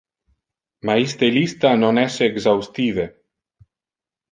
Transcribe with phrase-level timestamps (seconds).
[0.85, 3.05] Ma iste lista non es exhaustive.